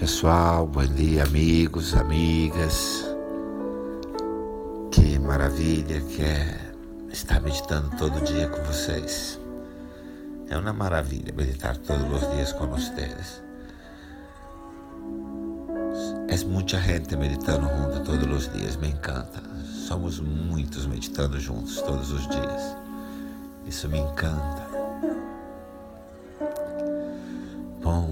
[0.00, 0.66] pessoal.
[0.66, 3.04] Bom dia, amigos, amigas.
[4.90, 6.72] Que maravilha que é
[7.12, 9.38] estar meditando todo dia com vocês.
[10.48, 13.42] É uma maravilha meditar todos os dias com vocês.
[16.28, 19.42] É muita gente meditando junto todos os dias, me encanta.
[19.86, 22.76] Somos muitos meditando juntos todos os dias.
[23.66, 24.69] Isso me encanta.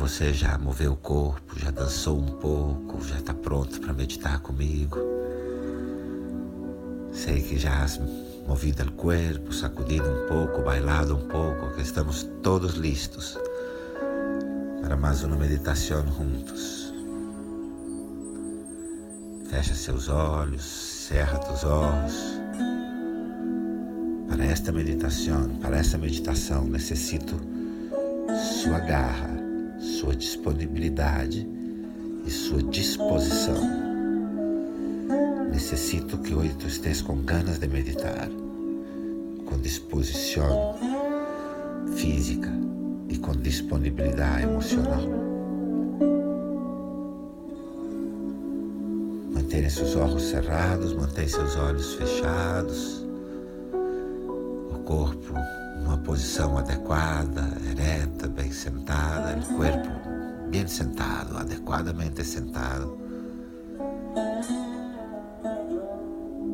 [0.00, 4.96] Você já moveu o corpo, já dançou um pouco, já está pronto para meditar comigo.
[7.12, 8.00] Sei que já has
[8.48, 13.38] movido o corpo, sacudido um pouco, bailado um pouco, que estamos todos listos
[14.80, 16.94] para mais uma meditação juntos.
[19.50, 22.40] Fecha seus olhos, cerra teus olhos.
[24.30, 27.38] Para esta meditação, para esta meditação, necessito
[28.62, 29.39] sua garra,
[30.00, 31.46] sua disponibilidade
[32.24, 33.60] e sua disposição.
[35.52, 38.30] Necessito que hoje tu estejas com ganas de meditar,
[39.44, 40.74] com disposição
[41.96, 42.50] física
[43.10, 45.02] e com disponibilidade emocional.
[49.34, 53.04] Mantenha seus olhos cerrados, mantenha seus olhos fechados,
[54.70, 55.34] o corpo
[55.90, 59.88] numa posição adequada, ereta, bem sentada, o corpo
[60.48, 62.96] bem sentado, adequadamente sentado.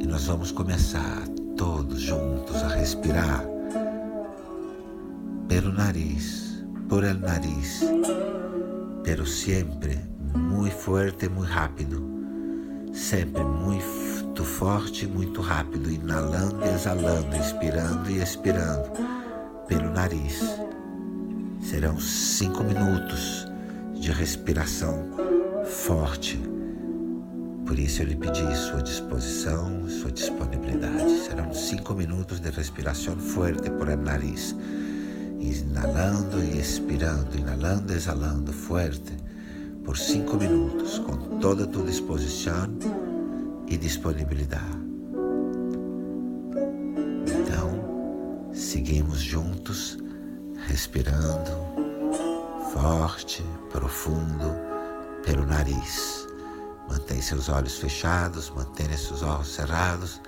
[0.00, 1.22] E nós vamos começar
[1.56, 3.44] todos juntos a respirar
[5.46, 7.82] pelo nariz, por el nariz,
[9.04, 9.96] pero sempre
[10.34, 12.02] muito forte e muito rápido,
[12.92, 19.19] sempre muito forte e muito rápido, inalando e exalando, inspirando e expirando
[19.70, 20.40] pelo nariz.
[21.62, 23.46] Serão cinco minutos
[23.94, 25.08] de respiração
[25.64, 26.38] forte.
[27.64, 31.20] Por isso eu lhe pedi sua disposição, sua disponibilidade.
[31.20, 34.56] Serão cinco minutos de respiração forte por el nariz.
[35.38, 39.14] Inalando e expirando, inalando e exalando forte
[39.84, 42.68] por cinco minutos, com toda a tua disposição
[43.68, 44.79] e disponibilidade.
[48.70, 49.98] Seguimos juntos,
[50.68, 51.50] respirando
[52.72, 54.54] forte, profundo
[55.24, 56.24] pelo nariz.
[56.88, 60.20] Mantém seus olhos fechados, mantenha seus olhos cerrados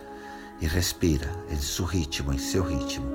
[0.60, 3.06] e respira em seu ritmo, em seu ritmo.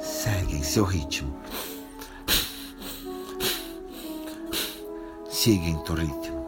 [0.00, 1.49] Segue em seu ritmo.
[5.48, 6.39] Em teu ritmo.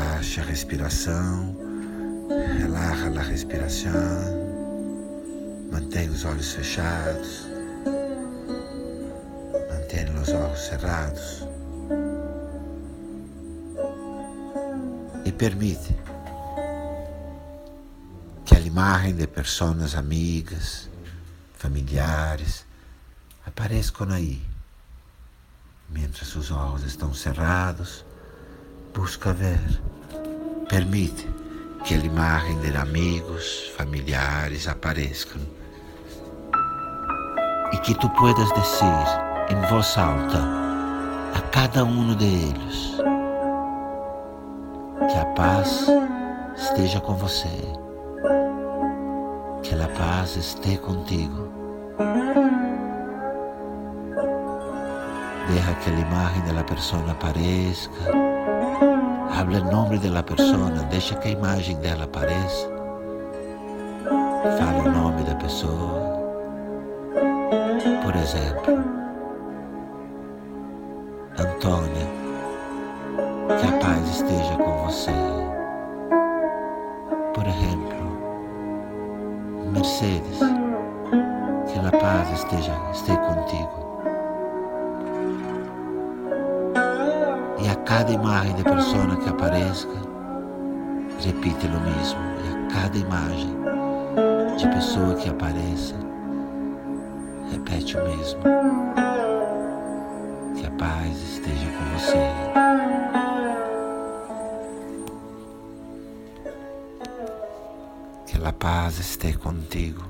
[0.00, 1.56] Relaxa a respiração,
[2.58, 3.92] relaxa a respiração,
[5.70, 7.46] mantém os olhos fechados,
[9.68, 11.46] mantém os olhos cerrados.
[15.26, 15.94] E permite
[18.46, 20.88] que a imagem de pessoas amigas,
[21.52, 22.64] familiares
[23.44, 24.42] apareçam aí,
[25.90, 28.08] mientras os olhos estão cerrados
[28.94, 29.60] busca ver,
[30.68, 31.28] permite
[31.84, 35.40] que a imagem de amigos, familiares apareçam
[37.72, 39.06] e que tu puedas dizer
[39.50, 40.42] em voz alta
[41.34, 42.96] a cada um deles
[45.08, 45.86] que a paz
[46.56, 47.48] esteja com você,
[49.62, 51.48] que a paz esteja contigo.
[55.48, 57.90] Deja que a imagem da pessoa apareça
[59.32, 62.68] Habla em nome da pessoa, deixa que a imagem dela apareça.
[64.58, 66.20] Fala o nome da pessoa.
[68.02, 68.84] Por exemplo,
[71.38, 72.06] Antônia,
[73.58, 75.12] que a paz esteja com você.
[77.34, 78.00] Por exemplo,
[79.72, 80.38] Mercedes,
[81.66, 83.89] que a paz esteja, esteja contigo.
[87.90, 89.88] Cada imagem de pessoa que apareça,
[91.18, 92.20] repite o mesmo.
[92.38, 93.52] E a cada imagem
[94.56, 95.96] de pessoa que apareça,
[97.50, 98.40] repete o mesmo.
[100.54, 102.30] Que a paz esteja com você.
[108.24, 110.04] Que a paz esteja contigo.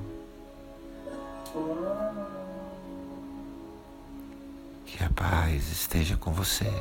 [4.85, 6.71] Que a paz esteja com você.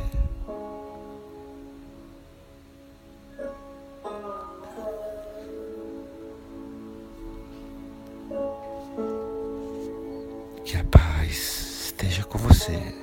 [12.31, 12.95] Com você.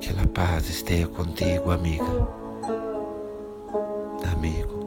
[0.00, 2.04] Que a paz esteja contigo, amiga,
[4.32, 4.78] amigo.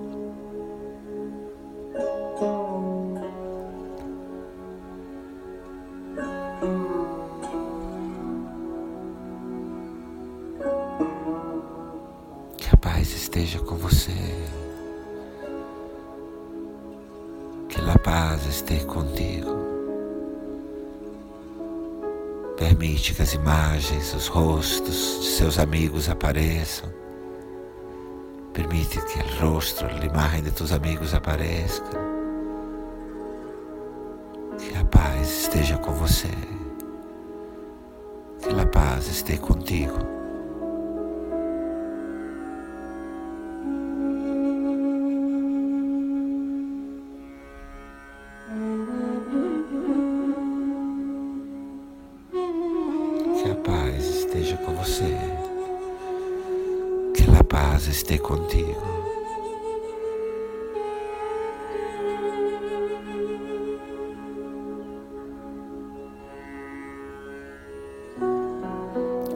[12.57, 14.60] Que a paz esteja com você.
[18.21, 19.49] Paz esteja contigo.
[22.55, 26.87] Permite que as imagens, os rostos de seus amigos apareçam.
[28.53, 31.81] Permite que o rosto, a imagem de tus amigos apareça.
[34.59, 36.29] Que a paz esteja com você.
[38.39, 40.20] Que a paz esteja contigo.
[57.51, 58.81] Paz esteja contigo.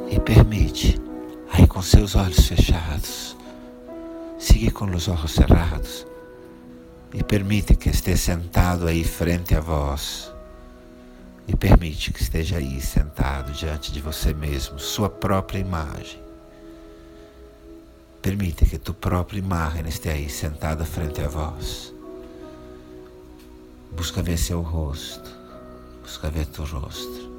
[0.10, 0.98] E permite,
[1.51, 3.36] aí com seus olhos fechados,
[4.39, 6.07] siga com os olhos cerrados
[7.13, 10.31] e permite que esteja sentado aí frente a vós
[11.48, 16.25] e permite que esteja aí sentado diante de você mesmo, sua própria imagem.
[18.25, 21.94] Permite que tua própria imagem esteja aí sentada frente a vós.
[23.96, 25.29] Busca ver seu rosto,
[26.01, 27.29] busca ver teu rosto.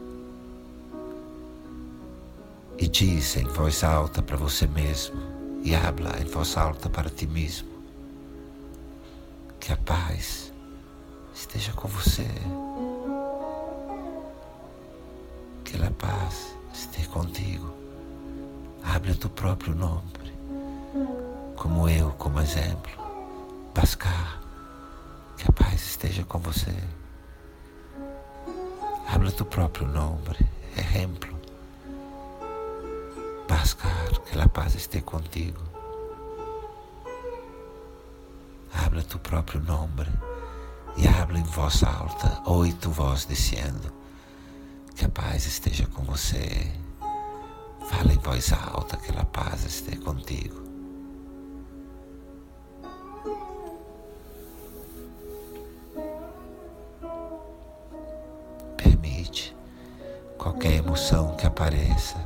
[2.79, 5.21] E diz em voz alta para você mesmo,
[5.65, 7.69] e habla em voz alta para ti mesmo,
[9.59, 10.53] que a paz
[11.35, 12.31] esteja com você.
[15.65, 17.75] que a paz esteja contigo.
[18.85, 20.26] Abre tu próprio nome,
[21.57, 22.93] como eu, como exemplo.
[23.75, 24.41] Bascar,
[25.37, 26.75] que a paz esteja com você.
[29.09, 30.37] Habla tu próprio nome,
[30.77, 31.35] exemplo.
[33.49, 35.63] Bascar, que a paz esteja contigo.
[38.73, 40.07] Habla tu próprio nome
[40.97, 43.93] e habla em voz alta, oito voz dizendo
[44.95, 46.73] que a paz esteja com você.
[47.89, 50.66] Fala em voz alta que a paz esteja contigo.
[59.27, 59.57] Permite
[60.39, 62.17] qualquer emoção que apareça,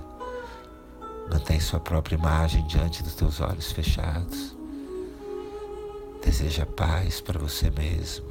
[1.31, 4.55] Mantém sua própria imagem diante dos teus olhos fechados.
[6.23, 8.27] Deseja paz para você mesmo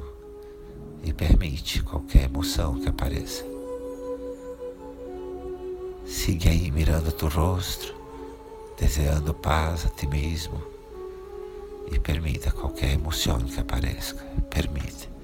[1.02, 3.42] e permite qualquer emoção que apareça.
[6.04, 7.94] Siga aí mirando teu rosto,
[8.78, 10.62] desejando paz a ti mesmo
[11.90, 14.14] e permita qualquer emoção que apareça.
[14.50, 15.19] Permite.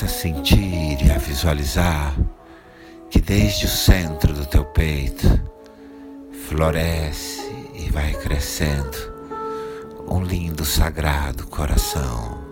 [0.00, 2.16] Começa a sentir e a visualizar
[3.10, 5.28] que desde o centro do teu peito
[6.48, 7.42] floresce
[7.74, 8.96] e vai crescendo
[10.08, 12.42] um lindo sagrado coração,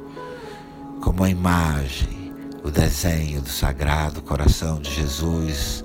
[1.00, 5.82] como a imagem, o desenho do sagrado coração de Jesus,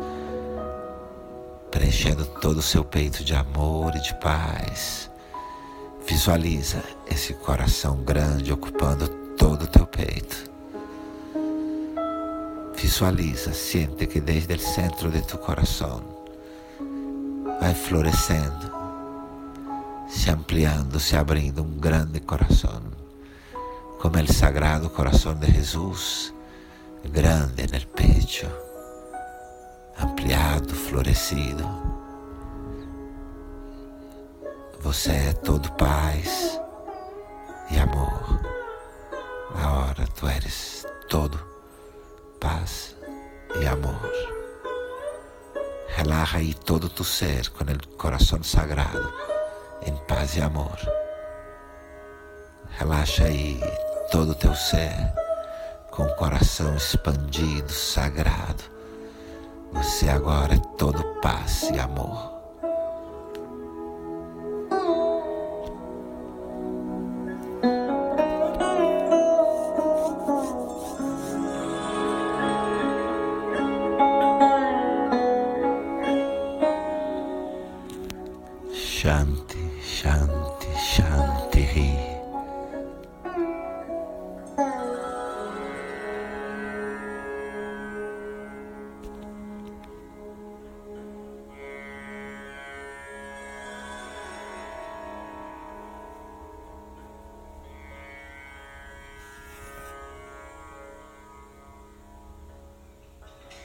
[1.71, 5.09] preenchendo todo o seu peito de amor e de paz.
[6.05, 10.52] Visualiza esse coração grande ocupando todo o teu peito.
[12.83, 16.03] Visualiza, siente que desde o centro de tu coração
[17.61, 18.69] vai florescendo,
[20.09, 22.83] se ampliando, se abrindo um grande coração,
[24.01, 26.33] como o sagrado coração de Jesus,
[27.05, 28.51] grande no pecho,
[29.97, 31.63] ampliado, florescido.
[34.81, 36.59] Você é todo paz
[37.71, 38.41] e amor.
[39.55, 41.52] Agora tu eres todo
[42.43, 42.93] paz
[43.61, 44.11] e amor.
[45.87, 49.13] Relaja aí todo tu ser com o coração sagrado
[49.85, 50.77] em paz e amor.
[52.71, 53.61] Relaxa aí
[54.11, 54.93] todo teu ser
[55.89, 58.63] com o coração expandido, sagrado.
[59.71, 62.32] Você agora é todo paz e amor.
[80.03, 82.12] Shanti, Shanti.